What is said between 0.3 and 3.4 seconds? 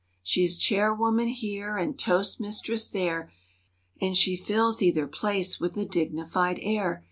is chairwoman here and toastmistress there.